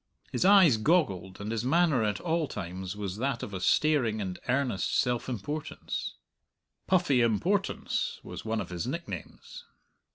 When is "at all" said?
2.03-2.47